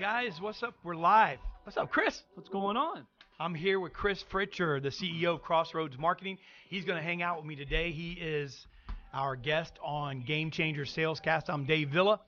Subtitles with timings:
[0.00, 0.74] right, guys, what's up?
[0.82, 1.38] We're live.
[1.64, 2.22] What's up, Chris?
[2.34, 3.06] What's going on?
[3.38, 6.38] I'm here with Chris Fritcher, the CEO of Crossroads Marketing.
[6.68, 7.90] He's going to hang out with me today.
[7.92, 8.66] He is
[9.12, 11.44] our guest on Game Changer Salescast.
[11.48, 12.20] I'm Dave Villa,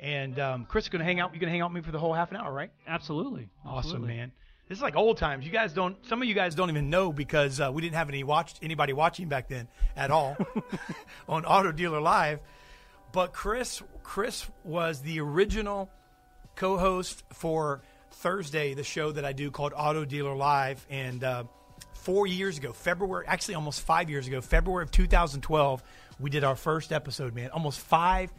[0.00, 1.32] and um, Chris is going to hang out.
[1.32, 2.70] You're going to hang out with me for the whole half an hour, right?
[2.86, 3.50] Absolutely.
[3.64, 4.08] Awesome, Absolutely.
[4.08, 4.32] man.
[4.68, 5.44] This is like old times.
[5.44, 5.96] You guys don't.
[6.06, 8.94] Some of you guys don't even know because uh, we didn't have any watch anybody
[8.94, 10.36] watching back then at all
[11.28, 12.40] on Auto Dealer Live.
[13.12, 15.90] But Chris, Chris was the original
[16.56, 21.44] co-host for Thursday, the show that I do called Auto Dealer Live, and uh,
[21.94, 25.82] four years ago, February, actually almost five years ago, February of 2012,
[26.20, 27.34] we did our first episode.
[27.34, 28.32] Man, almost five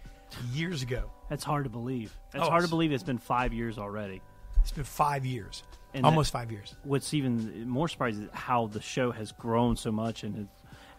[0.54, 1.12] years ago.
[1.30, 2.16] That's hard to believe.
[2.32, 4.22] That's Oh, hard to believe it's been five years already.
[4.62, 6.76] It's been five years, And almost five years.
[6.84, 10.48] What's even more surprising is how the show has grown so much and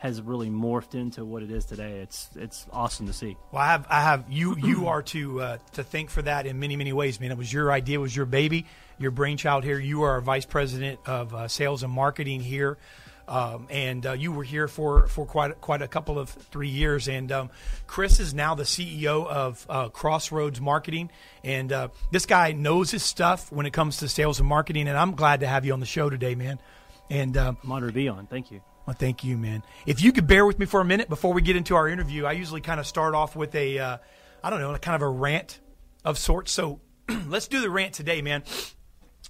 [0.04, 2.00] has really morphed into what it is today.
[2.00, 3.38] It's it's awesome to see.
[3.50, 4.54] Well, I have, I have you.
[4.54, 7.30] You are to uh, to thank for that in many, many ways, man.
[7.30, 8.66] It was your idea, it was your baby,
[8.98, 9.78] your brainchild here.
[9.78, 12.76] You are our vice president of uh, sales and marketing here,
[13.26, 17.08] um, and uh, you were here for for quite quite a couple of three years.
[17.08, 17.50] And um,
[17.86, 21.10] Chris is now the CEO of uh, Crossroads Marketing,
[21.42, 24.86] and uh, this guy knows his stuff when it comes to sales and marketing.
[24.86, 26.58] And I'm glad to have you on the show today, man.
[27.08, 28.26] And um, I'm honored to be on.
[28.26, 28.60] Thank you.
[28.86, 29.62] Well, thank you, man.
[29.86, 32.26] If you could bear with me for a minute before we get into our interview,
[32.26, 33.98] I usually kind of start off with a, uh,
[34.42, 35.60] I don't know, kind of a rant
[36.04, 36.52] of sorts.
[36.52, 36.80] So
[37.26, 38.42] let's do the rant today, man.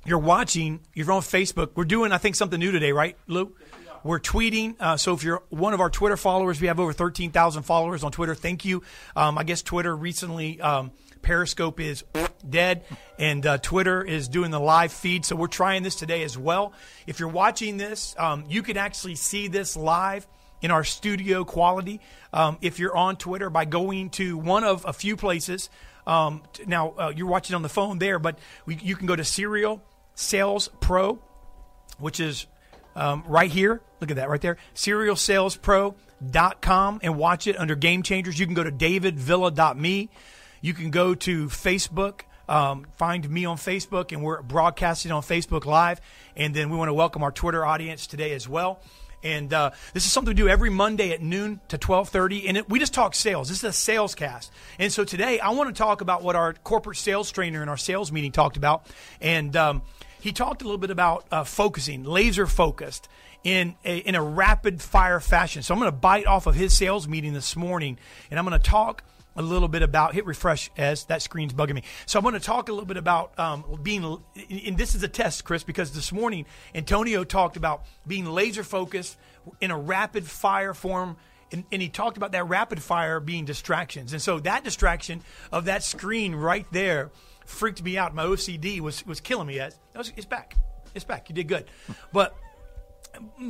[0.04, 1.70] You're watching, you're on Facebook.
[1.76, 3.54] We're doing, I think, something new today, right, Lou?
[4.02, 4.74] We're tweeting.
[4.78, 8.12] Uh, so if you're one of our Twitter followers, we have over 13,000 followers on
[8.12, 8.34] Twitter.
[8.34, 8.82] Thank you.
[9.16, 10.90] Um, I guess Twitter recently, um,
[11.24, 12.04] Periscope is
[12.48, 12.84] dead,
[13.18, 15.24] and uh, Twitter is doing the live feed.
[15.24, 16.72] So we're trying this today as well.
[17.06, 20.28] If you're watching this, um, you can actually see this live
[20.62, 22.00] in our studio quality.
[22.32, 25.68] Um, if you're on Twitter by going to one of a few places.
[26.06, 29.24] Um, now uh, you're watching on the phone there, but we, you can go to
[29.24, 29.82] Serial
[30.14, 31.18] Sales Pro,
[31.98, 32.46] which is
[32.94, 33.80] um, right here.
[34.00, 34.58] Look at that right there.
[34.74, 38.38] SerialSalesPro.com and watch it under Game Changers.
[38.38, 40.10] You can go to davidvilla.me.
[40.64, 42.22] You can go to Facebook.
[42.48, 46.00] Um, find me on Facebook, and we're broadcasting on Facebook Live.
[46.36, 48.80] And then we want to welcome our Twitter audience today as well.
[49.22, 52.56] And uh, this is something we do every Monday at noon to twelve thirty, and
[52.56, 53.50] it, we just talk sales.
[53.50, 56.54] This is a sales cast, and so today I want to talk about what our
[56.54, 58.86] corporate sales trainer in our sales meeting talked about,
[59.20, 59.82] and um,
[60.18, 63.06] he talked a little bit about uh, focusing, laser focused
[63.44, 65.62] in a, in a rapid fire fashion.
[65.62, 67.98] So I'm going to bite off of his sales meeting this morning,
[68.30, 69.02] and I'm going to talk
[69.36, 71.82] a little bit about hit refresh as that screen's bugging me.
[72.06, 74.22] So I'm going to talk a little bit about um, being,
[74.66, 79.16] and this is a test, Chris, because this morning Antonio talked about being laser focused
[79.60, 81.16] in a rapid fire form.
[81.52, 84.12] And, and he talked about that rapid fire being distractions.
[84.12, 85.22] And so that distraction
[85.52, 87.10] of that screen right there
[87.44, 88.14] freaked me out.
[88.14, 89.58] My OCD was, was killing me.
[89.58, 90.56] It's back.
[90.94, 91.28] It's back.
[91.28, 91.66] You did good.
[92.12, 92.36] But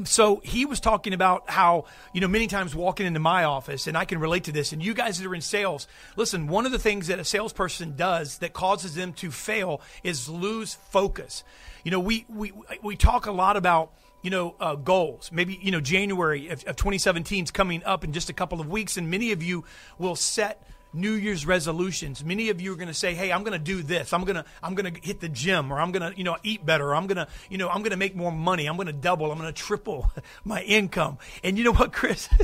[0.05, 3.97] so he was talking about how you know many times walking into my office and
[3.97, 5.87] i can relate to this and you guys that are in sales
[6.17, 10.29] listen one of the things that a salesperson does that causes them to fail is
[10.29, 11.45] lose focus.
[11.85, 13.93] You know we we we talk a lot about
[14.23, 15.31] you know uh, goals.
[15.33, 18.69] Maybe you know january of, of 2017 is coming up in just a couple of
[18.69, 19.65] weeks and many of you
[19.99, 22.25] will set New Year's resolutions.
[22.25, 24.13] Many of you are going to say, "Hey, I'm going to do this.
[24.13, 26.37] I'm going to I'm going to hit the gym or I'm going to, you know,
[26.43, 26.91] eat better.
[26.91, 28.67] Or I'm going to, you know, I'm going to make more money.
[28.67, 29.31] I'm going to double.
[29.31, 30.11] I'm going to triple
[30.45, 32.29] my income." And you know what, Chris?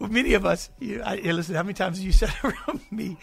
[0.00, 3.16] many of us, you, I, listen, how many times have you said around me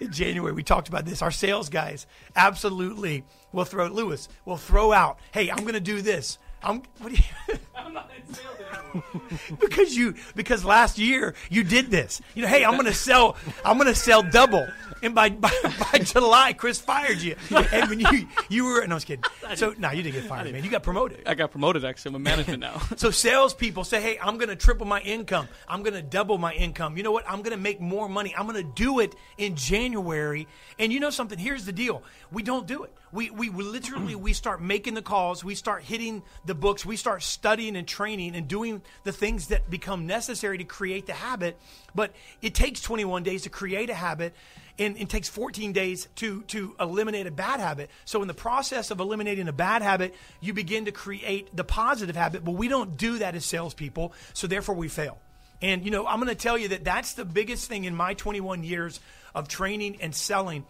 [0.00, 0.52] in January?
[0.52, 1.22] We talked about this.
[1.22, 2.06] Our sales guys
[2.36, 6.38] absolutely will throw, Lewis, will throw out, hey, I'm going to do this.
[6.62, 9.22] I'm, what do you, I'm not in sales anymore.
[9.60, 12.20] because you because last year you did this.
[12.34, 13.36] You know, hey, I'm going to sell.
[13.64, 14.66] I'm to sell double.
[15.02, 15.50] And by, by
[15.92, 17.36] by July, Chris fired you.
[17.50, 19.24] And when you you were no, I was kidding.
[19.54, 20.64] So no, you didn't get fired, man.
[20.64, 21.22] You got promoted.
[21.26, 22.10] I got promoted actually.
[22.10, 22.80] I'm a management now.
[22.96, 25.48] So salespeople say, "Hey, I'm going to triple my income.
[25.68, 26.96] I'm going to double my income.
[26.96, 27.24] You know what?
[27.28, 28.34] I'm going to make more money.
[28.36, 30.46] I'm going to do it in January."
[30.78, 31.38] And you know something?
[31.38, 32.92] Here's the deal: we don't do it.
[33.12, 35.44] We we, we literally we start making the calls.
[35.44, 36.86] We start hitting the books.
[36.86, 41.12] We start studying and training and doing the things that become necessary to create the
[41.12, 41.58] habit.
[41.94, 42.12] But
[42.42, 44.34] it takes 21 days to create a habit
[44.78, 47.90] and it takes 14 days to to eliminate a bad habit.
[48.04, 52.16] So in the process of eliminating a bad habit, you begin to create the positive
[52.16, 52.44] habit.
[52.44, 55.18] But we don't do that as salespeople, so therefore we fail.
[55.62, 58.14] And you know, I'm going to tell you that that's the biggest thing in my
[58.14, 59.00] 21 years
[59.34, 60.66] of training and selling.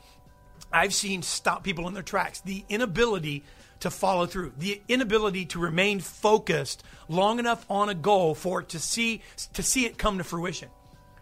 [0.73, 2.41] I've seen stop people in their tracks.
[2.41, 3.45] The inability
[3.81, 8.71] to follow through, the inability to remain focused long enough on a goal for it
[8.71, 9.23] to see
[9.53, 10.69] to see it come to fruition.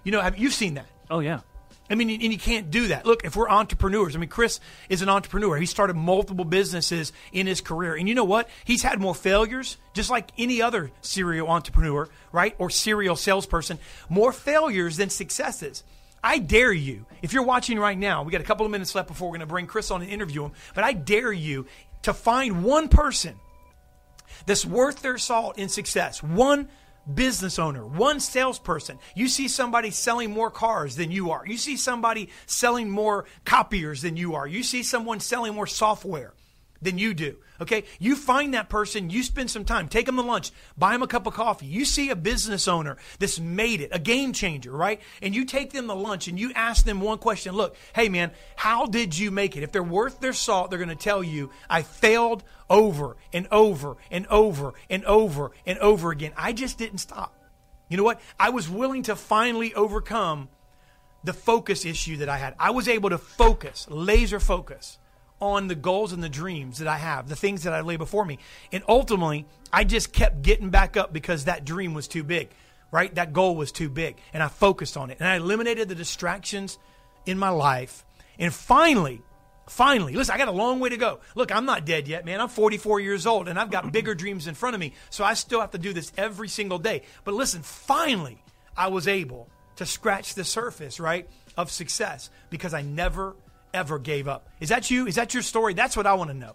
[0.05, 0.87] You know, have you've seen that?
[1.11, 1.41] Oh yeah.
[1.91, 3.05] I mean, and you can't do that.
[3.05, 5.59] Look, if we're entrepreneurs, I mean, Chris is an entrepreneur.
[5.59, 7.95] He started multiple businesses in his career.
[7.97, 8.49] And you know what?
[8.65, 12.55] He's had more failures, just like any other serial entrepreneur, right?
[12.59, 13.79] Or serial salesperson,
[14.09, 15.85] more failures than successes.
[16.25, 19.09] I dare you, if you're watching right now, we got a couple of minutes left
[19.09, 21.67] before we're going to bring Chris on and interview him, but I dare you
[22.03, 23.37] to find one person
[24.47, 26.23] that's worth their salt in success.
[26.23, 26.69] One
[27.13, 28.99] business owner, one salesperson.
[29.15, 31.45] You see somebody selling more cars than you are.
[31.47, 34.47] You see somebody selling more copiers than you are.
[34.47, 36.35] You see someone selling more software
[36.81, 37.37] than you do.
[37.63, 37.85] Okay?
[37.99, 41.07] You find that person, you spend some time, take them to lunch, buy them a
[41.07, 41.67] cup of coffee.
[41.67, 45.01] You see a business owner that's made it, a game changer, right?
[45.23, 48.33] And you take them to lunch and you ask them one question Look, hey man,
[48.57, 49.63] how did you make it?
[49.63, 53.97] If they're worth their salt, they're going to tell you, I failed over and over
[54.11, 56.33] and over and over and over again.
[56.37, 57.35] I just didn't stop.
[57.89, 58.21] You know what?
[58.41, 60.49] I was willing to finally overcome
[61.23, 62.55] the focus issue that I had.
[62.59, 64.99] I was able to focus, laser focus
[65.43, 68.25] on the goals and the dreams that I have, the things that I lay before
[68.25, 68.39] me.
[68.71, 72.51] And ultimately, I just kept getting back up because that dream was too big,
[72.93, 73.13] right?
[73.17, 74.19] That goal was too big.
[74.33, 75.19] And I focused on it.
[75.19, 76.79] And I eliminated the distractions
[77.27, 78.05] in my life.
[78.39, 79.21] And finally,
[79.69, 81.19] finally, listen, I got a long way to go.
[81.35, 82.41] Look, I'm not dead yet, man.
[82.41, 84.95] I'm 44 years old and I've got bigger dreams in front of me.
[85.11, 87.03] So I still have to do this every single day.
[87.25, 88.41] But listen, finally,
[88.77, 93.35] I was able to scratch the surface, right, of success because I never
[93.75, 94.49] ever gave up.
[94.61, 95.07] Is that you?
[95.07, 95.75] Is that your story?
[95.75, 96.55] That's what I want to know.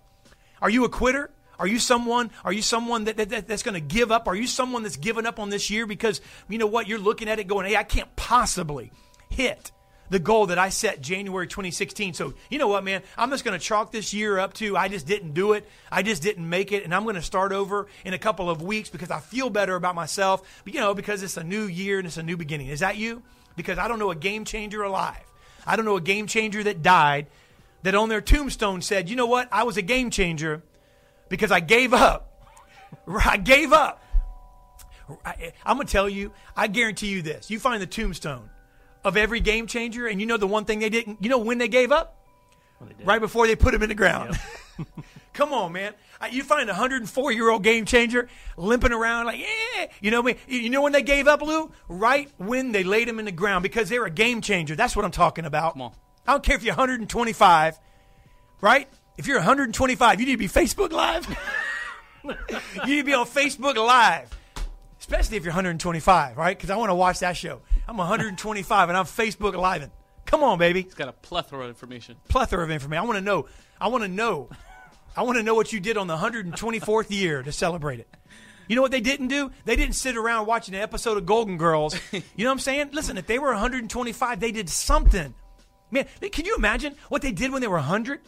[0.62, 1.32] Are you a quitter?
[1.60, 2.32] Are you someone?
[2.44, 4.28] Are you someone that, that that's going to give up?
[4.28, 6.88] Are you someone that's given up on this year because you know what?
[6.88, 8.92] You're looking at it going, "Hey, I can't possibly
[9.30, 9.72] hit
[10.10, 13.02] the goal that I set January 2016." So you know what, man?
[13.18, 15.68] I'm just going to chalk this year up to I just didn't do it.
[15.92, 18.62] I just didn't make it, and I'm going to start over in a couple of
[18.62, 20.62] weeks because I feel better about myself.
[20.64, 22.68] But, you know, because it's a new year and it's a new beginning.
[22.68, 23.24] Is that you?
[23.56, 25.27] Because I don't know a game changer alive
[25.68, 27.28] I don't know a game changer that died
[27.84, 29.48] that on their tombstone said, you know what?
[29.52, 30.64] I was a game changer
[31.30, 32.46] because I gave up.
[33.08, 34.04] I gave up.
[35.24, 37.50] I, I'm going to tell you, I guarantee you this.
[37.50, 38.50] You find the tombstone
[39.04, 41.58] of every game changer, and you know the one thing they didn't, you know when
[41.58, 42.18] they gave up?
[42.80, 44.38] Well, they right before they put him in the ground.
[44.78, 44.88] Yep.
[45.38, 45.94] Come on, man.
[46.32, 49.86] You find a 104 year old game changer limping around like, yeah.
[50.02, 51.72] You know, you know when they gave up, Lou?
[51.88, 54.76] Right when they laid him in the ground because they're a game changer.
[54.76, 55.74] That's what I'm talking about.
[55.74, 55.92] Come on.
[56.26, 57.80] I don't care if you're 125,
[58.62, 58.90] right?
[59.20, 61.30] If you're 125, you need to be Facebook Live.
[62.24, 64.36] you need to be on Facebook Live,
[65.00, 66.58] especially if you're 125, right?
[66.58, 67.62] Because I want to watch that show.
[67.88, 69.88] I'm 125 and I'm Facebook Live.
[70.26, 70.80] Come on, baby.
[70.80, 72.16] It's got a plethora of information.
[72.28, 73.04] Plethora of information.
[73.04, 73.46] I want to know.
[73.80, 74.50] I want to know
[75.18, 78.08] I want to know what you did on the 124th year to celebrate it.
[78.68, 79.52] You know what they didn't do?
[79.66, 82.00] They didn't sit around watching an episode of Golden Girls.
[82.12, 82.90] You know what I'm saying?
[82.92, 85.34] Listen, if they were 125, they did something.
[85.90, 88.20] Man, can you imagine what they did when they were 100?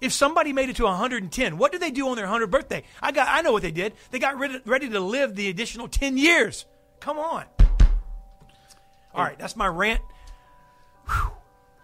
[0.00, 2.82] If somebody made it to 110, what did they do on their 100th birthday?
[3.00, 3.92] I got I know what they did.
[4.10, 6.66] They got ready, ready to live the additional 10 years.
[6.98, 7.44] Come on.
[9.14, 10.00] All right, that's my rant.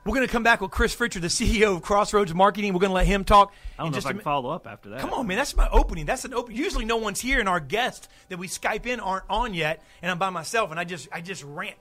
[0.08, 2.72] We're going to come back with Chris Fritcher, the CEO of Crossroads Marketing.
[2.72, 3.52] We're going to let him talk.
[3.78, 5.00] I don't know if I can follow up after that.
[5.00, 5.36] Come on, man.
[5.36, 6.06] That's my opening.
[6.06, 6.56] That's an open.
[6.56, 10.10] Usually, no one's here, and our guests that we Skype in aren't on yet, and
[10.10, 11.76] I'm by myself, and I just I just rant.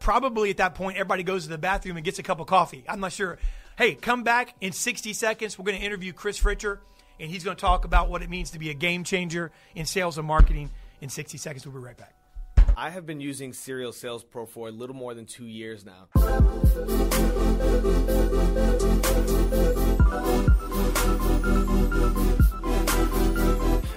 [0.00, 2.84] Probably at that point, everybody goes to the bathroom and gets a cup of coffee.
[2.88, 3.38] I'm not sure.
[3.78, 5.56] Hey, come back in 60 seconds.
[5.56, 6.78] We're going to interview Chris Fritcher,
[7.20, 9.86] and he's going to talk about what it means to be a game changer in
[9.86, 10.72] sales and marketing.
[11.00, 12.15] In 60 seconds, we'll be right back.
[12.78, 16.08] I have been using Serial Sales Pro for a little more than two years now.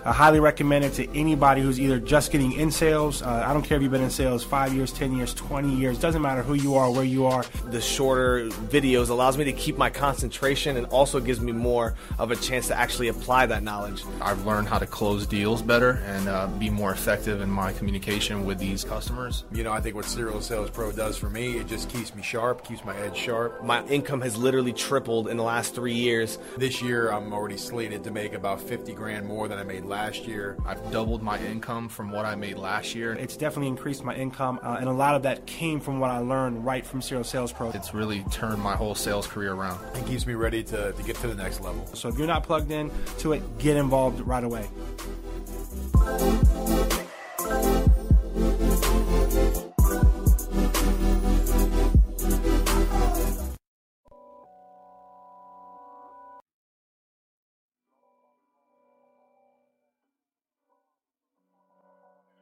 [0.05, 3.21] I highly recommend it to anybody who's either just getting in sales.
[3.21, 5.99] Uh, I don't care if you've been in sales five years, 10 years, 20 years.
[5.99, 7.43] Doesn't matter who you are, where you are.
[7.65, 12.31] The shorter videos allows me to keep my concentration and also gives me more of
[12.31, 14.03] a chance to actually apply that knowledge.
[14.21, 18.45] I've learned how to close deals better and uh, be more effective in my communication
[18.45, 19.43] with these customers.
[19.51, 22.23] You know, I think what Serial Sales Pro does for me, it just keeps me
[22.23, 23.63] sharp, keeps my head sharp.
[23.63, 26.37] My income has literally tripled in the last three years.
[26.57, 30.09] This year, I'm already slated to make about 50 grand more than I made last
[30.09, 30.57] last year.
[30.65, 33.13] I've doubled my income from what I made last year.
[33.13, 36.17] It's definitely increased my income, uh, and a lot of that came from what I
[36.19, 37.69] learned right from Serial Sales Pro.
[37.71, 39.79] It's really turned my whole sales career around.
[39.95, 41.85] It keeps me ready to, to get to the next level.
[41.93, 44.67] So if you're not plugged in to it, get involved right away.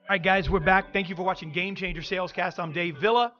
[0.10, 0.94] All right, guys, we're back.
[0.94, 2.60] Thank you for watching Game Changer Salescast.
[2.60, 3.34] I'm Dave Villa,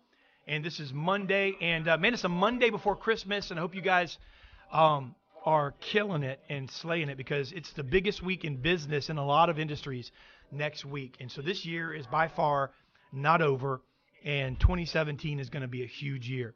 [0.46, 1.56] and this is Monday.
[1.62, 4.18] And uh, man, it's a Monday before Christmas, and I hope you guys
[4.74, 9.18] um, are killing it and slaying it because it's the biggest week in business in
[9.18, 10.12] a lot of industries
[10.52, 11.16] next week.
[11.22, 12.72] And so this year is by far
[13.14, 13.80] not over,
[14.26, 16.54] and 2017 is going to be a huge year.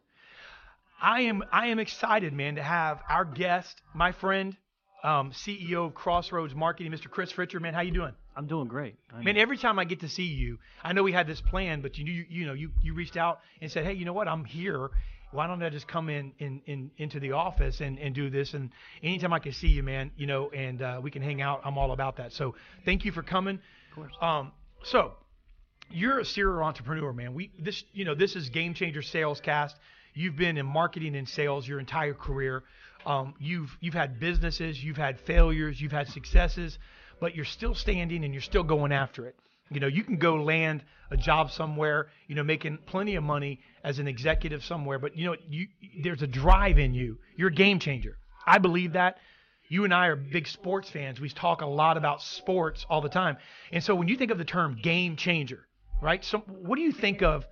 [1.01, 4.57] I am I am excited, man, to have our guest, my friend,
[5.05, 7.09] um, CEO of Crossroads Marketing, Mr.
[7.09, 7.61] Chris Fritcher.
[7.61, 8.11] Man, how you doing?
[8.35, 8.95] I'm doing great.
[9.13, 11.81] I- Man, every time I get to see you, I know we had this plan,
[11.81, 14.27] but you you, you know you you reached out and said, hey, you know what?
[14.27, 14.89] I'm here.
[15.31, 18.53] Why don't I just come in, in, in into the office and, and do this?
[18.53, 18.69] And
[19.01, 21.77] anytime I can see you, man, you know, and uh, we can hang out, I'm
[21.77, 22.33] all about that.
[22.33, 23.59] So thank you for coming.
[23.91, 24.13] Of course.
[24.21, 24.51] Um,
[24.83, 25.13] so
[25.89, 27.33] you're a serial entrepreneur, man.
[27.33, 29.77] We this you know this is Game Changer Sales Cast.
[30.13, 32.63] You've been in marketing and sales your entire career.
[33.05, 36.77] Um, you've you've had businesses, you've had failures, you've had successes,
[37.21, 39.35] but you're still standing and you're still going after it.
[39.69, 43.61] You know, you can go land a job somewhere, you know, making plenty of money
[43.85, 45.67] as an executive somewhere, but you know, you
[46.03, 47.19] there's a drive in you.
[47.37, 48.17] You're a game changer.
[48.45, 49.17] I believe that.
[49.69, 51.21] You and I are big sports fans.
[51.21, 53.37] We talk a lot about sports all the time.
[53.71, 55.65] And so when you think of the term game changer,
[56.01, 56.25] right?
[56.25, 57.45] So what do you think of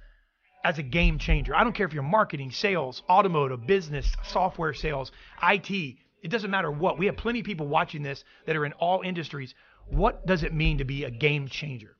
[0.65, 1.55] as a game changer?
[1.55, 5.95] I don't care if you're marketing, sales, automotive, business, software sales, IT.
[6.21, 6.97] It doesn't matter what.
[6.97, 9.55] We have plenty of people watching this that are in all industries.
[9.87, 11.95] What does it mean to be a game changer?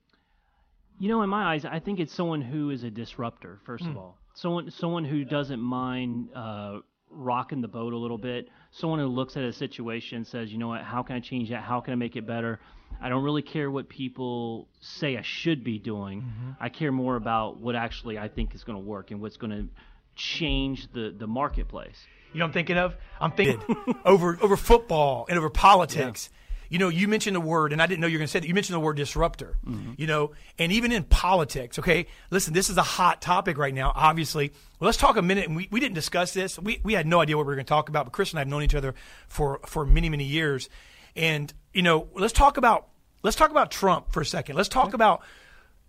[1.00, 3.60] You know, in my eyes, I think it's someone who is a disruptor.
[3.66, 3.92] First Hmm.
[3.92, 8.50] of all, someone someone who doesn't mind uh, rocking the boat a little bit.
[8.72, 11.50] Someone who looks at a situation and says, you know what, how can I change
[11.50, 11.64] that?
[11.64, 12.60] How can I make it better?
[13.02, 16.22] I don't really care what people say I should be doing.
[16.22, 16.52] Mm-hmm.
[16.60, 19.52] I care more about what actually I think is going to work and what's going
[19.52, 19.68] to
[20.16, 21.98] change the the marketplace.
[22.34, 22.96] You know what I'm thinking of?
[23.20, 23.62] I'm thinking
[24.06, 26.30] over over football and over politics.
[26.70, 28.40] You know, you mentioned the word, and I didn't know you were going to say
[28.42, 28.48] that.
[28.48, 29.58] You mentioned the word disruptor.
[29.66, 29.94] Mm-hmm.
[29.98, 31.80] You know, and even in politics.
[31.80, 33.92] Okay, listen, this is a hot topic right now.
[33.96, 35.48] Obviously, well, let's talk a minute.
[35.48, 36.60] And we, we didn't discuss this.
[36.60, 38.06] We we had no idea what we were going to talk about.
[38.06, 38.94] But Chris and I have known each other
[39.28, 40.70] for for many many years,
[41.16, 42.88] and you know, let's talk about
[43.24, 44.56] let's talk about Trump for a second.
[44.56, 45.24] Let's talk about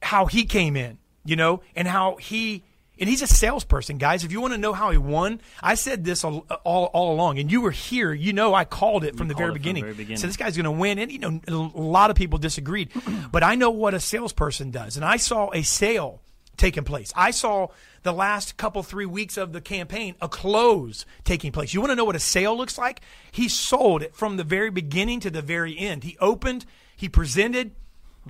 [0.00, 0.98] how he came in.
[1.22, 2.64] You know, and how he
[3.00, 4.22] and he's a salesperson, guys.
[4.24, 7.38] If you want to know how he won, I said this all, all, all along,
[7.38, 8.12] and you were here.
[8.12, 9.84] You know, I called it from the called very it from the beginning.
[9.84, 10.18] very beginning.
[10.18, 12.90] So this guy's going to win, and you know, a lot of people disagreed,
[13.32, 16.20] but I know what a salesperson does, and I saw a sale
[16.60, 17.12] taking place.
[17.16, 17.68] I saw
[18.02, 21.72] the last couple three weeks of the campaign a close taking place.
[21.72, 23.00] You want to know what a sale looks like?
[23.32, 26.04] He sold it from the very beginning to the very end.
[26.04, 27.72] He opened, he presented,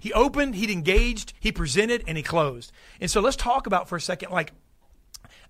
[0.01, 2.73] he opened, he'd engaged, he presented, and he closed.
[3.01, 4.53] And so let's talk about for a second, like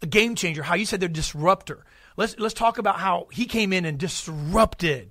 [0.02, 0.62] a game changer.
[0.62, 1.85] How you said they're disruptor.
[2.16, 5.11] Let's let's talk about how he came in and disrupted,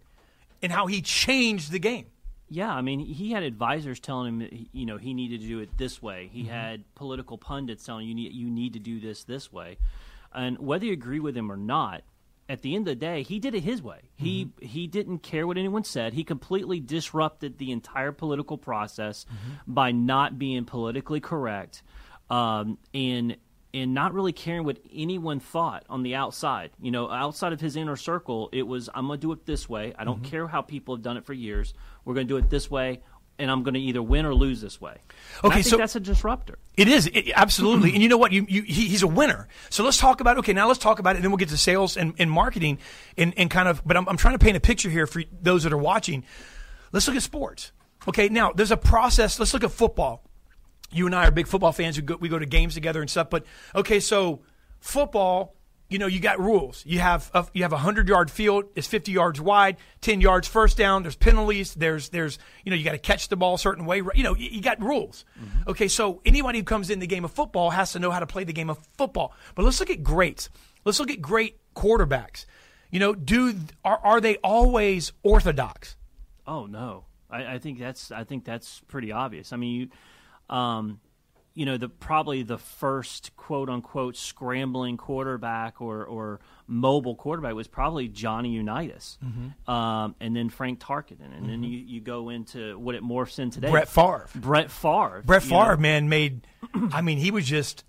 [0.62, 2.08] and how he changed the game.
[2.52, 5.78] Yeah, I mean, he had advisors telling him, you know, he needed to do it
[5.78, 6.30] this way.
[6.34, 6.52] He mm-hmm.
[6.52, 9.78] had political pundits telling you need you need to do this this way,
[10.34, 12.04] and whether you agree with him or not,
[12.50, 14.10] at the end of the day, he did it his way.
[14.16, 14.66] He mm-hmm.
[14.66, 16.14] he didn't care what anyone said.
[16.14, 19.74] He completely disrupted the entire political process mm-hmm.
[19.74, 21.84] by not being politically correct,
[22.30, 23.38] um, and
[23.72, 26.72] and not really caring what anyone thought on the outside.
[26.82, 29.70] You know, outside of his inner circle, it was I'm going to do it this
[29.70, 29.94] way.
[29.98, 30.32] I don't mm-hmm.
[30.32, 31.76] care how people have done it for years.
[32.04, 33.04] We're going to do it this way,
[33.40, 34.98] and I'm going to either win or lose this way.
[35.44, 36.60] And Okay, I think so- that's a disruptor.
[36.76, 38.32] It is it, absolutely, and you know what?
[38.32, 39.48] You, you he, he's a winner.
[39.70, 40.54] So let's talk about okay.
[40.54, 42.78] Now let's talk about it, and then we'll get to sales and, and marketing,
[43.18, 43.82] and, and kind of.
[43.86, 46.24] But I'm, I'm trying to paint a picture here for those that are watching.
[46.92, 47.72] Let's look at sports.
[48.08, 49.40] Okay, now there's a process.
[49.40, 50.24] Let's look at football.
[50.92, 51.98] You and I are big football fans.
[51.98, 53.30] We go, we go to games together and stuff.
[53.30, 54.42] But okay, so
[54.80, 55.56] football,
[55.90, 56.84] you know, you got rules.
[56.86, 58.66] You have a, you have a hundred yard field.
[58.76, 61.02] It's 50 yards wide, 10 yards first down.
[61.02, 61.74] There's penalties.
[61.74, 63.98] There's there's you know you got to catch the ball a certain way.
[64.14, 65.26] You know, you, you got rules.
[65.68, 68.28] Okay, so anybody who comes in the game of football has to know how to
[68.28, 69.34] play the game of football.
[69.56, 70.50] But let's look at greats.
[70.86, 72.46] Let's look at great quarterbacks.
[72.92, 75.96] You know, do are are they always orthodox?
[76.46, 79.54] Oh no, I, I think that's I think that's pretty obvious.
[79.54, 79.90] I mean,
[80.50, 81.00] you, um,
[81.54, 87.68] you know, the probably the first quote unquote scrambling quarterback or or mobile quarterback was
[87.68, 89.18] probably Johnny Unitas,
[89.68, 93.50] um, and then Frank Tarkenton, and then you, you go into what it morphs in
[93.50, 93.72] today.
[93.72, 94.30] Brett Favre.
[94.36, 95.24] Brett Favre.
[95.26, 96.48] Brett you know, Favre, man, made.
[96.92, 97.84] I mean, he was just.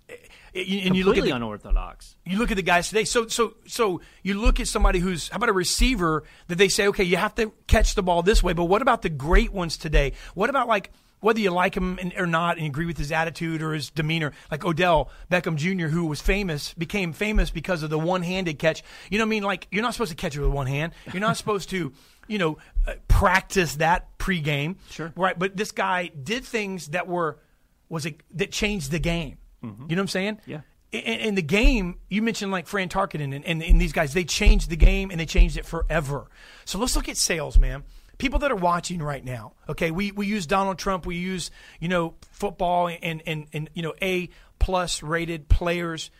[0.53, 2.17] And you look at completely the, unorthodox.
[2.25, 3.05] you look at the guys today.
[3.05, 6.87] So so so you look at somebody who's how about a receiver that they say,
[6.87, 8.53] okay, you have to catch the ball this way.
[8.53, 10.13] But what about the great ones today?
[10.33, 10.91] What about like
[11.21, 14.65] whether you like him or not and agree with his attitude or his demeanor, like
[14.65, 18.83] Odell Beckham Jr., who was famous, became famous because of the one-handed catch.
[19.09, 19.43] You know what I mean?
[19.43, 20.93] Like you're not supposed to catch it with one hand.
[21.13, 21.93] You're not supposed to,
[22.27, 24.75] you know, uh, practice that pregame.
[24.89, 25.13] Sure.
[25.15, 25.37] Right.
[25.37, 27.39] But this guy did things that were
[27.87, 29.37] was it that changed the game.
[29.63, 29.83] Mm-hmm.
[29.89, 30.41] You know what I'm saying?
[30.45, 30.61] Yeah.
[30.91, 34.23] in, in the game, you mentioned like Fran Tarkenton and, and, and these guys, they
[34.23, 36.27] changed the game and they changed it forever.
[36.65, 37.83] So let's look at sales, man.
[38.17, 41.49] People that are watching right now, okay, we, we use Donald Trump, we use,
[41.79, 46.11] you know, football and, and, and you know, A plus rated players.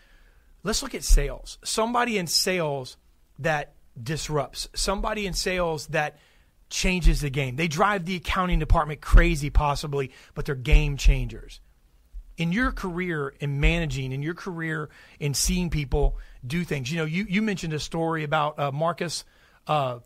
[0.64, 1.60] Let's look at sales.
[1.64, 2.98] Somebody in sales
[3.40, 6.18] that disrupts, somebody in sales that
[6.70, 7.56] changes the game.
[7.56, 11.60] They drive the accounting department crazy, possibly, but they're game changers
[12.42, 17.06] in your career in managing, in your career in seeing people do things, you know,
[17.06, 19.24] you, you mentioned a story about uh, Marcus,
[19.68, 20.00] uh,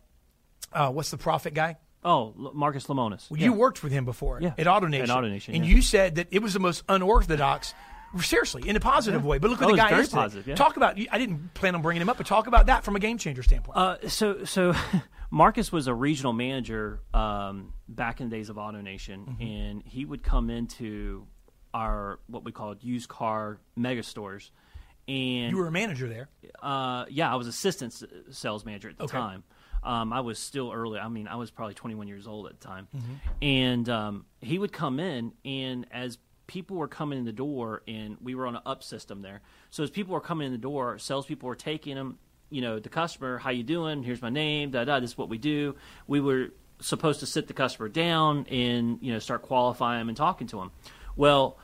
[0.74, 1.78] uh, what's the profit guy?
[2.04, 3.30] Oh, L- Marcus Lemonis.
[3.32, 4.54] Well, You worked with him before Yeah.
[4.58, 5.04] at AutoNation.
[5.04, 5.76] At AutoNation, And yeah.
[5.76, 7.74] you said that it was the most unorthodox,
[8.20, 9.38] seriously, in a positive way.
[9.40, 10.56] But look what Oh, the guy is positive, yeah.
[10.56, 13.00] Talk about, I didn't plan on bringing him up, but talk about that from a
[13.00, 13.78] game changer standpoint.
[13.78, 14.74] Uh, so so
[15.32, 19.42] Marcus was a regional manager um, back in the days of AutoNation, Mm-hmm.
[19.42, 21.26] and he would come into
[21.76, 24.50] our what we called used car mega stores.
[25.08, 26.30] And you were a manager there.
[26.64, 29.18] uh, yeah, I was assistant s- sales manager at the Okay.
[29.18, 29.44] time.
[29.84, 30.98] Um, I was still early.
[31.00, 32.88] I mean, I was probably 21 years old at the time.
[32.96, 33.14] Mm-hmm.
[33.44, 36.18] And um, he would come in, and as
[36.48, 39.42] people were coming in the door, and we were on an up system there.
[39.70, 42.18] So as people were coming in the door, salespeople were taking them.
[42.50, 44.02] You know, the customer, how you doing?
[44.02, 44.72] Here's my name.
[44.72, 45.00] Da da.
[45.00, 45.76] This is what we do.
[46.08, 46.48] We were
[46.80, 50.58] supposed to sit the customer down and you know start qualifying them and talking to
[50.58, 50.72] them.
[51.16, 51.58] Well,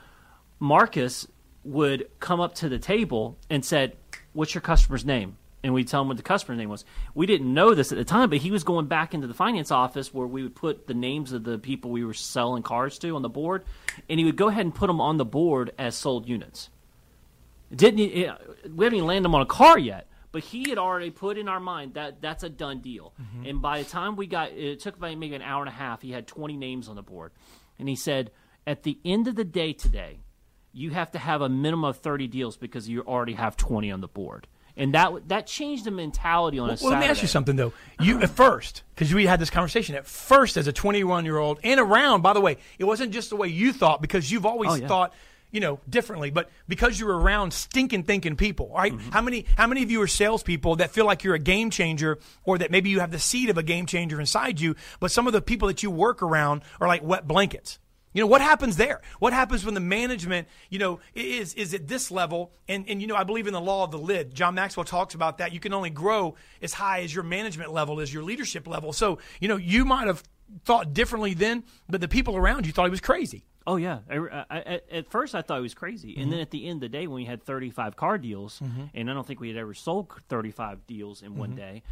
[0.61, 1.27] Marcus
[1.63, 3.97] would come up to the table and said,
[4.33, 6.85] "What's your customer's name?" And we'd tell him what the customer's name was.
[7.13, 9.71] We didn't know this at the time, but he was going back into the finance
[9.71, 13.15] office where we would put the names of the people we were selling cars to
[13.15, 13.63] on the board,
[14.07, 16.69] and he would go ahead and put them on the board as sold units.
[17.73, 18.33] Didn't he, eh,
[18.71, 21.47] we haven't even landed them on a car yet, but he had already put in
[21.47, 23.13] our mind that that's a done deal.
[23.19, 23.47] Mm-hmm.
[23.47, 26.01] And by the time we got, it took about maybe an hour and a half.
[26.01, 27.31] He had 20 names on the board,
[27.79, 28.31] and he said,
[28.67, 30.19] "At the end of the day today,
[30.73, 34.01] you have to have a minimum of 30 deals because you already have 20 on
[34.01, 37.27] the board." And that that changed the mentality on a Well, let me ask you
[37.27, 37.73] something though.
[37.99, 41.59] You at first, because we had this conversation at first as a 21 year old
[41.63, 42.21] and around.
[42.21, 44.87] By the way, it wasn't just the way you thought because you've always Oh, yeah.
[44.87, 45.13] thought,
[45.51, 46.31] you know, differently.
[46.31, 49.09] But because you were around stinking thinking people, right Mm-hmm.
[49.11, 52.17] How many how many of you are salespeople that feel like you're a game changer,
[52.45, 55.27] or that maybe you have the seed of a game changer inside you, but some
[55.27, 57.77] of the people that you work around are like wet blankets.
[58.13, 59.01] You know what happens there?
[59.19, 62.51] What happens when the management, you know, is is at this level?
[62.67, 64.33] And and you know, I believe in the law of the lid.
[64.33, 65.53] John Maxwell talks about that.
[65.53, 68.91] You can only grow as high as your management level, as your leadership level.
[68.93, 70.23] So you know, you might have
[70.65, 73.45] thought differently then, but the people around you thought he was crazy.
[73.65, 73.99] Oh yeah.
[74.09, 76.41] I, I, at first, I thought it was crazy, and then Mm-hmm.
[76.41, 78.59] at the end of the day, when we had 35 car deals,
[78.93, 81.39] and I don't think we had ever sold 35 deals in Mm-hmm.
[81.39, 81.83] one day,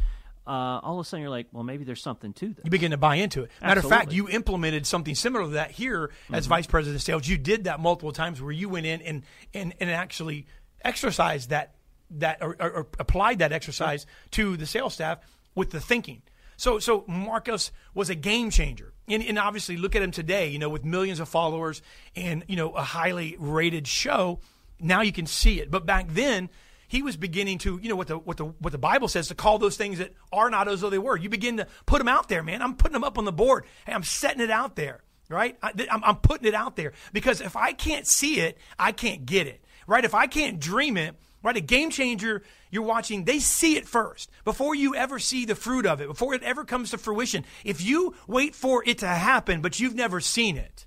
[0.50, 2.64] uh, all of a sudden you're like, well, maybe there's something to this.
[2.64, 3.50] You begin to buy into it.
[3.62, 6.50] Matter of fact, you implemented something similar to that here as Mm-hmm.
[6.50, 7.28] vice president of sales.
[7.28, 9.22] You did that multiple times where you went in and
[9.54, 10.46] and, and actually
[10.84, 11.74] exercised that
[12.18, 15.18] that or, or, or applied that exercise to the sales staff
[15.54, 16.22] with the thinking.
[16.56, 18.92] So so Marcus was a game changer.
[19.08, 21.82] And, and obviously look at him today, you know, with millions of followers
[22.14, 24.38] and, you know, a highly rated show.
[24.78, 25.68] Now you can see it.
[25.68, 26.48] But back then,
[26.90, 29.36] he was beginning to, you know, what the what the what the Bible says to
[29.36, 31.16] call those things that are not as though they were.
[31.16, 32.62] You begin to put them out there, man.
[32.62, 33.64] I'm putting them up on the board.
[33.86, 35.56] Hey, I'm setting it out there, right?
[35.62, 39.24] I, am I'm putting it out there because if I can't see it, I can't
[39.24, 40.04] get it, right?
[40.04, 41.56] If I can't dream it, right?
[41.56, 45.86] A game changer you're watching, they see it first before you ever see the fruit
[45.86, 47.44] of it, before it ever comes to fruition.
[47.64, 50.86] If you wait for it to happen, but you've never seen it,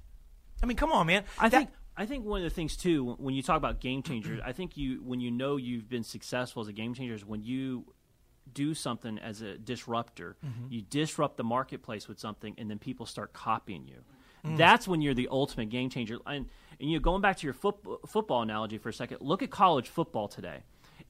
[0.61, 1.23] I mean, come on, man.
[1.39, 4.01] I That- think I think one of the things too when you talk about game
[4.03, 7.25] changers, I think you when you know you've been successful as a game changer is
[7.25, 7.85] when you
[8.51, 10.65] do something as a disruptor, mm-hmm.
[10.69, 14.03] you disrupt the marketplace with something, and then people start copying you.
[14.45, 14.57] Mm.
[14.57, 16.17] That's when you're the ultimate game changer.
[16.25, 16.47] And,
[16.79, 17.75] and you know, going back to your foot,
[18.07, 20.63] football analogy for a second, look at college football today.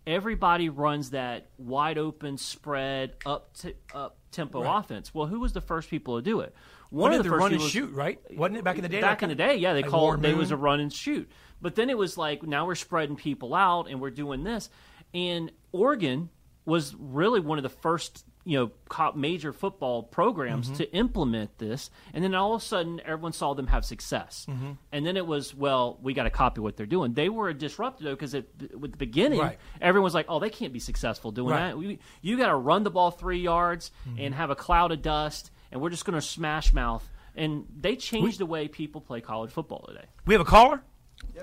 [0.06, 5.14] Everybody runs that wide open spread up to, up tempo offense.
[5.14, 6.54] Well, who was the first people to do it?
[6.94, 8.20] One of the first run and people- shoot, right?
[8.38, 9.02] Wasn't it back in the day?
[9.02, 10.92] Back like in the day, yeah, they like called Warren they was a run and
[10.94, 11.30] shoot.
[11.62, 14.70] But then it was like now we're spreading people out and we're doing this.
[15.14, 16.30] And Oregon
[16.66, 20.76] was really one of the first, you know, major football programs Mm-hmm.
[20.78, 21.90] to implement this.
[22.14, 24.46] And then all of a sudden, everyone saw them have success.
[24.50, 24.72] Mm-hmm.
[24.92, 27.14] And then it was, well, we got to copy what they're doing.
[27.14, 28.46] They were a disruptor though, because at
[28.78, 29.58] with the beginning, Right.
[29.82, 31.68] everyone's like, oh, they can't be successful doing Right.
[31.70, 31.78] that.
[31.78, 35.52] We, you got to run the ball three yards and have a cloud of dust,
[35.74, 37.08] and we're just going to smash mouth.
[37.36, 40.06] And they changed the way people play college football today.
[40.26, 40.82] We have a caller?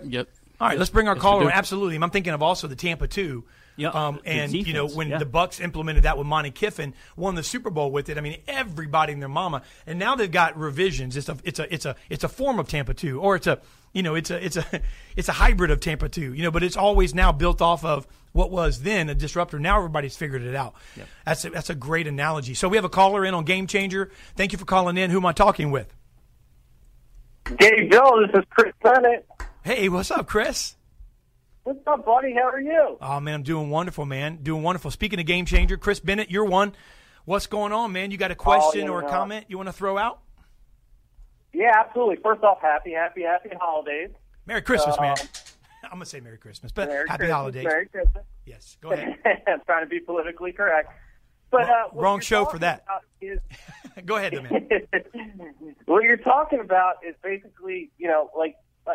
[0.04, 0.28] Yep.
[0.60, 1.50] All right, let's bring our yes, caller.
[1.50, 1.96] Absolutely.
[1.96, 3.44] I'm thinking of also the Tampa 2
[3.80, 3.94] Yep.
[3.94, 5.18] Um, and you know when yeah.
[5.18, 8.18] the Bucks implemented that with Monte Kiffin, won the Super Bowl with it.
[8.18, 9.62] I mean everybody and their mama.
[9.86, 11.16] And now they've got revisions.
[11.16, 13.60] It's a it's a it's a it's a form of Tampa two, or it's a
[13.92, 14.64] you know it's a it's a
[15.16, 16.34] it's a hybrid of Tampa two.
[16.34, 19.58] You know, but it's always now built off of what was then a disruptor.
[19.58, 20.74] Now everybody's figured it out.
[20.96, 21.08] Yep.
[21.24, 22.54] That's a, that's a great analogy.
[22.54, 24.10] So we have a caller in on Game Changer.
[24.36, 25.10] Thank you for calling in.
[25.10, 25.94] Who am I talking with?
[27.58, 28.30] Dave Jones.
[28.32, 29.26] This is Chris Bennett.
[29.62, 30.76] Hey, what's up, Chris?
[31.62, 32.32] What's up, buddy?
[32.32, 32.96] How are you?
[33.00, 34.38] Oh man, I'm doing wonderful, man.
[34.42, 34.90] Doing wonderful.
[34.90, 36.74] Speaking of game changer, Chris Bennett, you're one.
[37.26, 38.10] What's going on, man?
[38.10, 40.20] You got a question you or a comment you want to throw out?
[41.52, 42.16] Yeah, absolutely.
[42.22, 44.10] First off, happy, happy, happy holidays.
[44.46, 45.16] Merry Christmas, man.
[45.20, 45.26] Um,
[45.84, 47.64] I'm gonna say Merry Christmas, but Merry Happy Christmas, Holidays.
[47.64, 48.24] Merry Christmas.
[48.46, 49.18] Yes, go ahead.
[49.46, 50.90] I'm trying to be politically correct.
[51.50, 52.84] But Wrong- uh, wrong show for that.
[54.06, 54.68] go ahead, man.
[55.86, 58.92] what you're talking about is basically, you know, like uh,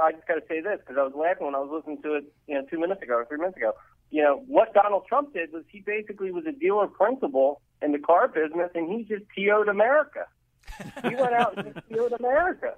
[0.00, 2.14] I just got to say this because I was laughing when I was listening to
[2.14, 3.72] it, you know, two minutes ago or three minutes ago.
[4.10, 7.98] You know, what Donald Trump did was he basically was a dealer principal in the
[7.98, 10.26] car business, and he just PO'd America.
[11.02, 12.74] He went out and just PO'd America.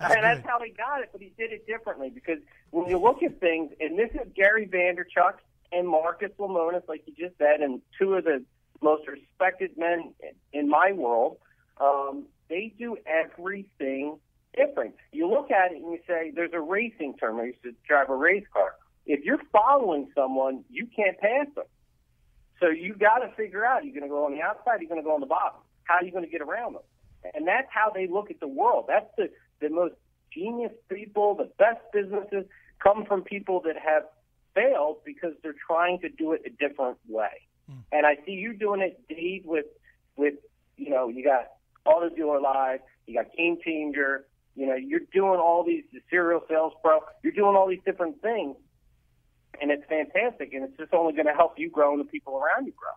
[0.00, 2.38] and that's how he got it, but he did it differently because
[2.70, 5.34] when you look at things, and this is Gary Vaynerchuk
[5.72, 8.44] and Marcus Lemonis, like you just said, and two of the
[8.82, 11.38] most respected men in- in my world,
[11.78, 14.18] um, they do everything
[14.56, 14.94] different.
[15.12, 17.40] You look at it and you say, there's a racing term.
[17.40, 18.74] I used to drive a race car.
[19.06, 21.64] If you're following someone, you can't pass them.
[22.60, 25.00] So you got to figure out, you're going to go on the outside, you're going
[25.00, 25.60] to go on the bottom.
[25.84, 26.82] How are you going to get around them?
[27.34, 28.86] And that's how they look at the world.
[28.88, 29.94] That's the, the most
[30.32, 32.44] genius people, the best businesses
[32.82, 34.04] come from people that have
[34.54, 37.42] failed because they're trying to do it a different way.
[37.68, 37.78] Hmm.
[37.92, 39.66] And I see you doing it, Dave, with,
[40.16, 40.34] with,
[40.76, 41.52] you know, you got
[41.84, 46.42] Auto Dealer Live, you got Game Changer, you know, you're doing all these, the Serial
[46.48, 48.56] Sales Pro, you're doing all these different things.
[49.60, 52.36] And it's fantastic, and it's just only going to help you grow and the people
[52.36, 52.90] around you grow.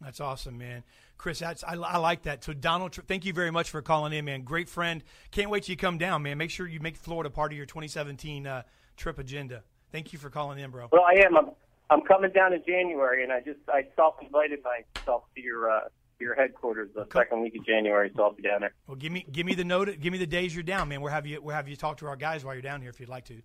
[0.00, 0.82] That's awesome, man.
[1.16, 2.42] Chris, that's, I, I like that.
[2.42, 4.42] So, Donald, thank you very much for calling in, man.
[4.42, 5.04] Great friend.
[5.30, 6.36] Can't wait till you come down, man.
[6.36, 8.62] Make sure you make Florida part of your 2017 uh,
[8.96, 9.62] trip agenda.
[9.92, 10.88] Thank you for calling in, bro.
[10.90, 11.36] Well, I am.
[11.36, 11.50] I'm,
[11.90, 15.80] I'm coming down in January, and I just I self-invited myself to your uh,
[16.20, 18.74] your headquarters the second week of January, so I'll be down there.
[18.86, 19.88] Well, give me give me the note.
[20.00, 21.00] Give me the days you're down, man.
[21.00, 23.00] We'll have you we'll have you talk to our guys while you're down here if
[23.00, 23.40] you'd like to.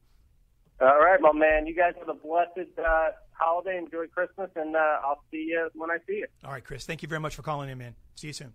[0.82, 1.68] All right, my man.
[1.68, 3.78] You guys have a blessed uh, holiday.
[3.78, 6.28] Enjoy Christmas, and uh, I'll see you when I see you.
[6.46, 6.86] All right, Chris.
[6.86, 7.96] Thank you very much for calling in, man.
[8.16, 8.54] See you soon.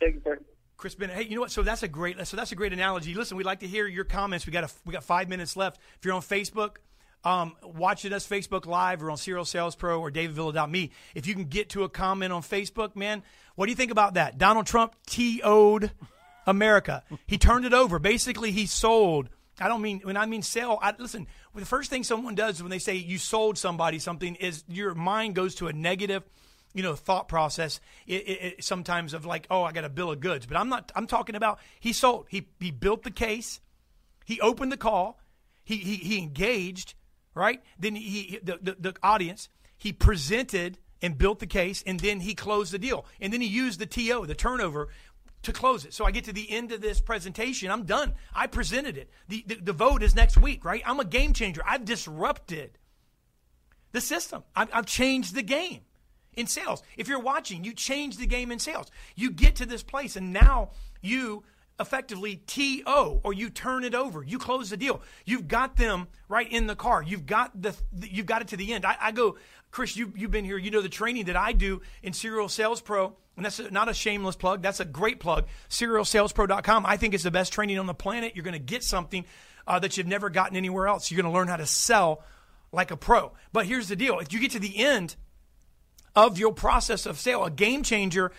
[0.00, 0.38] Thank you, sir.
[0.76, 1.16] Chris Bennett.
[1.16, 1.50] Hey, you know what?
[1.50, 2.26] So that's a great.
[2.26, 3.14] So that's a great analogy.
[3.14, 4.46] Listen, we'd like to hear your comments.
[4.46, 5.80] We got a, we got five minutes left.
[5.98, 6.76] If you're on Facebook,
[7.26, 11.46] um, watching us Facebook Live or on Serial Sales Pro or DavidVilla.me, if you can
[11.46, 13.24] get to a comment on Facebook, man,
[13.56, 14.38] what do you think about that?
[14.38, 15.90] Donald Trump TO'd
[16.46, 17.02] America.
[17.26, 17.98] He turned it over.
[17.98, 19.28] Basically, he sold.
[19.58, 20.78] I don't mean when I mean sell.
[20.80, 24.62] I, listen, the first thing someone does when they say you sold somebody something is
[24.68, 26.22] your mind goes to a negative
[26.74, 30.10] you know thought process it, it, it, sometimes of like oh i got a bill
[30.10, 33.60] of goods but i'm not i'm talking about he sold he he built the case
[34.26, 35.18] he opened the call
[35.64, 36.94] he he, he engaged
[37.36, 42.00] right then he, he the, the the audience he presented and built the case and
[42.00, 44.88] then he closed the deal and then he used the to the turnover
[45.46, 45.94] to close it.
[45.94, 47.70] So I get to the end of this presentation.
[47.70, 48.14] I'm done.
[48.34, 49.10] I presented it.
[49.28, 50.82] The, the, the vote is next week, right?
[50.84, 51.62] I'm a game changer.
[51.64, 52.78] I've disrupted
[53.92, 54.42] the system.
[54.56, 55.82] I've, I've changed the game
[56.36, 56.82] in sales.
[56.96, 58.90] If you're watching, you change the game in sales.
[59.14, 60.70] You get to this place, and now
[61.00, 61.44] you
[61.78, 64.22] effectively TO or you turn it over.
[64.22, 65.02] You close the deal.
[65.24, 67.02] You've got them right in the car.
[67.02, 68.84] You've got the you've got it to the end.
[68.84, 69.36] I, I go,
[69.70, 70.58] Chris, you you've been here.
[70.58, 73.94] You know the training that I do in Serial Sales Pro, and that's not a
[73.94, 74.62] shameless plug.
[74.62, 75.46] That's a great plug.
[75.68, 76.86] SerialSalesPro.com.
[76.86, 78.32] I think it's the best training on the planet.
[78.34, 79.24] You're going to get something
[79.66, 81.10] uh, that you've never gotten anywhere else.
[81.10, 82.24] You're going to learn how to sell
[82.72, 83.32] like a pro.
[83.52, 85.16] But here's the deal: if you get to the end
[86.14, 88.32] of your process of sale, a game changer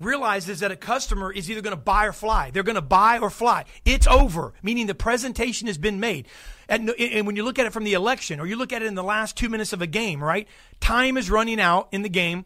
[0.00, 2.50] realizes that a customer is either going to buy or fly.
[2.50, 3.64] They're going to buy or fly.
[3.84, 6.28] It's over, meaning the presentation has been made.
[6.68, 8.86] And, and, when you look at it from the election or you look at it
[8.86, 10.48] in the last two minutes of a game, right?
[10.80, 12.44] Time is running out in the game.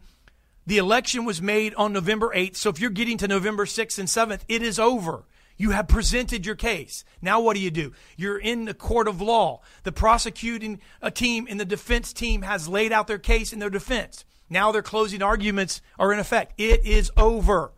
[0.65, 2.57] The election was made on November 8th.
[2.57, 5.23] So if you're getting to November 6th and 7th, it is over.
[5.55, 7.03] You have presented your case.
[7.21, 7.93] Now what do you do?
[8.15, 9.61] You're in the court of law.
[9.83, 13.69] The prosecuting a team and the defense team has laid out their case in their
[13.69, 14.23] defense.
[14.49, 16.53] Now their closing arguments are in effect.
[16.57, 17.71] It is over.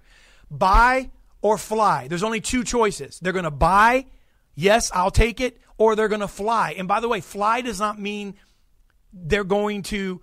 [0.52, 2.08] Buy or fly.
[2.08, 3.20] There's only two choices.
[3.20, 4.06] They're going to buy,
[4.56, 6.76] yes, I'll take it, or they're going to fly.
[6.78, 8.36] And by the way, fly does not mean
[9.14, 10.22] they're going to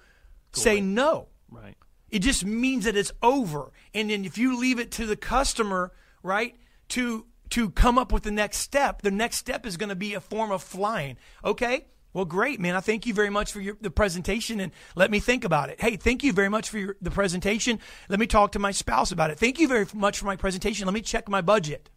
[0.52, 1.28] say no.
[1.50, 1.76] Right.
[2.10, 3.72] It just means that it's over.
[3.94, 6.54] And then if you leave it to the customer, right,
[6.90, 10.14] to to come up with the next step, the next step is going to be
[10.14, 11.16] a form of flying.
[11.44, 11.86] Okay?
[12.16, 12.74] Well, great, man.
[12.74, 15.78] I thank you very much for your, the presentation and let me think about it.
[15.78, 17.78] Hey, thank you very much for your, the presentation.
[18.08, 19.38] Let me talk to my spouse about it.
[19.38, 20.86] Thank you very much for my presentation.
[20.86, 21.90] Let me check my budget.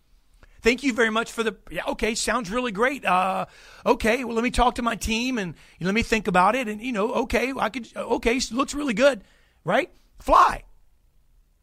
[0.61, 1.55] Thank you very much for the.
[1.71, 3.05] Yeah, okay, sounds really great.
[3.05, 3.45] Uh,
[3.85, 6.67] okay, well, let me talk to my team and let me think about it.
[6.67, 7.87] And you know, okay, I could.
[7.95, 9.23] Okay, looks really good,
[9.63, 9.89] right?
[10.19, 10.63] Fly.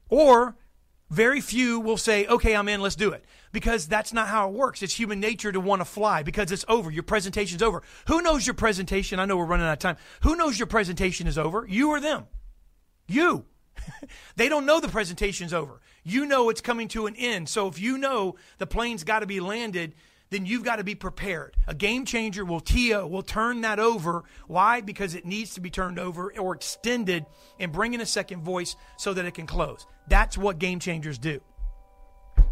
[0.09, 0.57] Or
[1.11, 3.25] very few will say, okay, I'm in, let's do it.
[3.53, 4.83] Because that's not how it works.
[4.83, 6.91] It's human nature to want to fly because it's over.
[6.91, 7.83] Your presentation's over.
[8.09, 9.19] Who knows your presentation?
[9.19, 9.97] I know we're running out of time.
[10.23, 11.65] Who knows your presentation is over?
[11.69, 12.27] You or them?
[13.07, 13.45] You.
[14.37, 15.81] they don't know the presentation's over.
[16.03, 17.49] You know it's coming to an end.
[17.49, 19.95] So if you know the plane's got to be landed,
[20.37, 21.57] then you've got to be prepared.
[21.67, 24.25] A game changer will TO, will turn that over.
[24.47, 24.83] Why?
[24.83, 27.25] Because it needs to be turned over or extended
[27.59, 29.87] and bring in a second voice so that it can close.
[30.09, 31.41] That's what game changers do.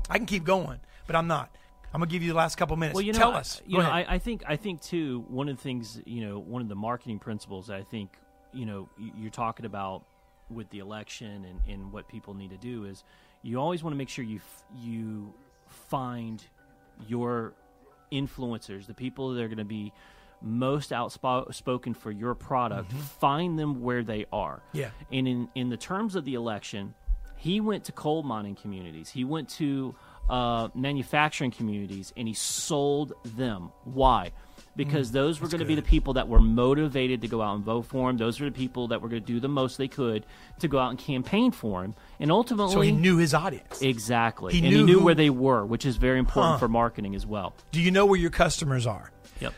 [0.09, 1.55] I can keep going, but I'm not.
[1.93, 2.95] I'm gonna give you the last couple minutes.
[2.95, 3.61] Well, you know, Tell us.
[3.67, 3.91] You Go know.
[3.91, 5.25] I, I think I think too.
[5.29, 8.17] One of the things, you know, one of the marketing principles I think,
[8.53, 10.05] you know, you're talking about
[10.51, 13.05] with the election and, and what people need to do is
[13.43, 15.33] you always want to make sure you f- you
[15.69, 16.43] find
[17.07, 17.55] your
[18.15, 19.93] influencers, the people that are going to be
[20.41, 22.93] most outspoken for your product.
[22.93, 24.57] Find them where they are.
[24.69, 24.79] Mm-hmm.
[24.79, 24.91] Yeah.
[25.11, 26.95] And in in the terms of the election,
[27.37, 29.11] he went to coal mining communities.
[29.11, 29.95] He went to
[30.29, 33.73] uh, manufacturing communities, and he sold them.
[33.85, 34.33] Why?
[34.77, 37.55] Because Mm, those were going to be the people that were motivated to go out
[37.55, 38.17] and vote for him.
[38.17, 40.27] Those were the people that were going to do the most they could
[40.59, 41.95] to go out and campaign for him.
[42.19, 43.81] And ultimately, so he knew his audience.
[43.81, 46.59] exactly, He and knew he knew who- where they were, which is very important Huh.
[46.59, 47.55] for marketing as well.
[47.71, 49.13] Do you know where your customers are?
[49.41, 49.55] Yep.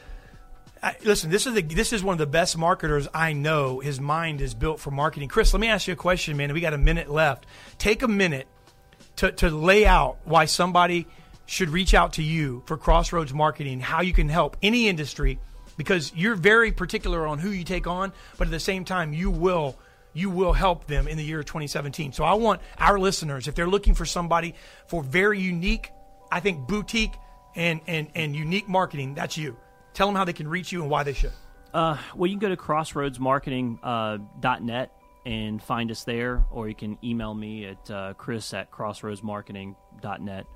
[0.82, 3.80] I, listen, this is the, this is one of the best marketers I know.
[3.80, 5.28] His mind is built for marketing.
[5.30, 6.52] Chris, let me ask you a question, man.
[6.52, 7.46] We got a minute left.
[7.78, 8.46] Take a minute
[9.16, 11.06] to, to lay out why somebody
[11.46, 15.38] should reach out to you for Crossroads Marketing, how you can help any industry,
[15.76, 19.30] because you're very particular on who you take on, but at the same time, you
[19.30, 19.76] will
[20.12, 22.14] you will help them in the year 2017.
[22.14, 24.54] So I want our listeners, if they're looking for somebody
[24.86, 25.90] for very unique,
[26.32, 27.12] I think boutique
[27.54, 29.58] and and and unique marketing, that's you.
[29.92, 31.32] Tell them how they can reach you and why they should.
[31.74, 36.96] Uh, well, you can go to crossroadsmarketing.net uh, and find us there, or you can
[37.04, 40.46] email me at uh, chris at crossroadsmarketing.net.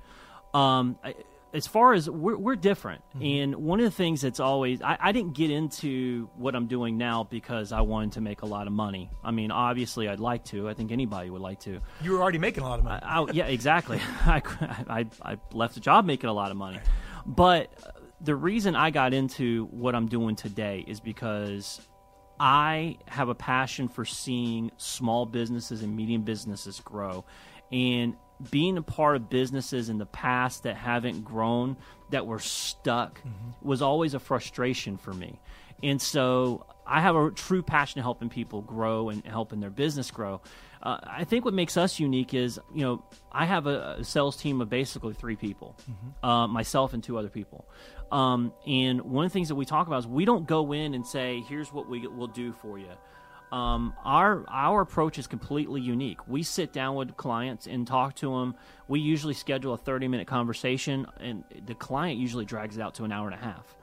[0.53, 1.15] Um, I,
[1.53, 5.11] as far as we're, we're different, and one of the things that's always I, I
[5.11, 8.73] didn't get into what I'm doing now because I wanted to make a lot of
[8.73, 9.09] money.
[9.23, 10.69] I mean, obviously, I'd like to.
[10.69, 11.79] I think anybody would like to.
[12.01, 13.01] You were already making a lot of money.
[13.03, 13.99] I, yeah, exactly.
[14.25, 14.41] I,
[14.87, 16.79] I, I left a job making a lot of money.
[17.25, 17.73] But
[18.21, 21.81] the reason I got into what I'm doing today is because
[22.39, 27.25] I have a passion for seeing small businesses and medium businesses grow.
[27.71, 28.15] And
[28.49, 31.77] being a part of businesses in the past that haven't grown,
[32.09, 33.21] that were stuck,
[33.61, 35.39] was always a frustration for me.
[35.83, 40.11] And so I have a true passion to helping people grow and helping their business
[40.11, 40.41] grow.
[40.83, 44.35] Uh, I think what makes us unique is, you know, I have a, a sales
[44.35, 45.75] team of basically three people,
[46.23, 47.65] uh, myself and two other people.
[48.11, 50.93] Um, and one of the things that we talk about is we don't go in
[50.93, 52.89] and say, "Here's what we will do for you."
[53.51, 56.25] Um, our our approach is completely unique.
[56.27, 58.55] We sit down with clients and talk to them.
[58.87, 63.03] We usually schedule a thirty minute conversation, and the client usually drags it out to
[63.03, 63.75] an hour and a half.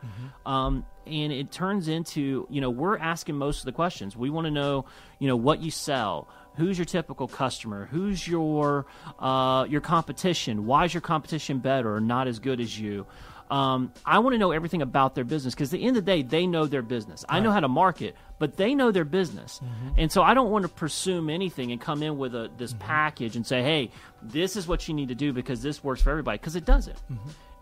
[0.47, 4.17] Um, and it turns into you know we're asking most of the questions.
[4.17, 4.87] We want to know
[5.19, 8.87] you know what you sell, who's your typical customer, who's your
[9.19, 13.07] uh, your competition, why is your competition better or not as good as you.
[13.51, 16.11] Um, I want to know everything about their business because at the end of the
[16.11, 17.25] day, they know their business.
[17.29, 19.61] I know how to market, but they know their business,
[19.97, 23.37] and so I don't want to presume anything and come in with a this package
[23.37, 23.91] and say, "Hey,
[24.23, 26.99] this is what you need to do because this works for everybody," because it doesn't.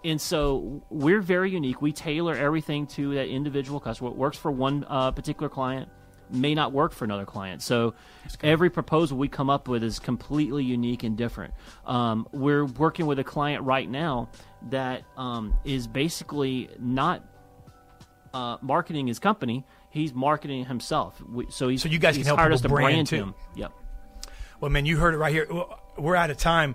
[0.05, 1.81] And so we're very unique.
[1.83, 4.11] We tailor everything to that individual customer.
[4.11, 5.89] What works for one uh, particular client
[6.31, 7.63] may not work for another client.
[7.63, 7.95] So
[8.43, 11.55] every proposal we come up with is completely unique and different.
[11.87, 14.29] Um, we're working with a client right now
[14.71, 17.25] that um, is basically not
[18.35, 19.65] uh, marketing his company.
[19.91, 21.21] He's marketing himself.
[21.23, 23.35] We, so he's So you guys can help us to brand, brand him.
[23.55, 23.73] Yep.
[24.61, 25.49] Well, man, you heard it right here.
[25.97, 26.75] We're out of time.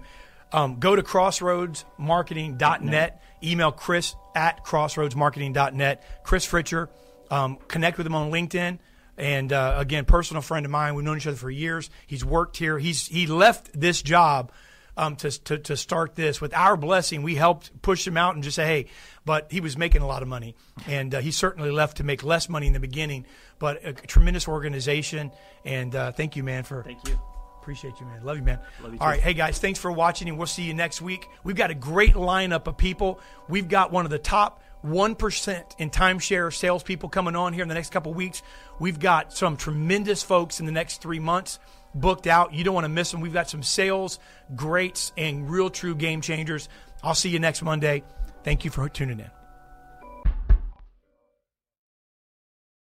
[0.51, 3.21] Um, go to crossroadsmarketing.net.
[3.43, 6.23] Email Chris at crossroadsmarketing.net.
[6.23, 6.89] Chris Fritcher.
[7.29, 8.79] Um, connect with him on LinkedIn.
[9.17, 10.95] And uh, again, personal friend of mine.
[10.95, 11.89] We've known each other for years.
[12.07, 12.79] He's worked here.
[12.79, 14.51] He's he left this job
[14.97, 16.41] um, to, to to start this.
[16.41, 18.85] With our blessing, we helped push him out and just say, hey.
[19.23, 20.55] But he was making a lot of money,
[20.87, 23.27] and uh, he certainly left to make less money in the beginning.
[23.59, 25.31] But a tremendous organization.
[25.63, 27.19] And uh, thank you, man, for Thank you.
[27.61, 28.23] Appreciate you, man.
[28.23, 28.57] Love you, man.
[28.81, 29.11] Love you All too.
[29.11, 29.19] right.
[29.19, 31.27] Hey, guys, thanks for watching, and we'll see you next week.
[31.43, 33.19] We've got a great lineup of people.
[33.47, 37.75] We've got one of the top 1% in timeshare salespeople coming on here in the
[37.75, 38.41] next couple weeks.
[38.79, 41.59] We've got some tremendous folks in the next three months
[41.93, 42.53] booked out.
[42.53, 43.21] You don't want to miss them.
[43.21, 44.19] We've got some sales
[44.55, 46.69] greats and real true game changers.
[47.03, 48.03] I'll see you next Monday.
[48.43, 49.40] Thank you for tuning in.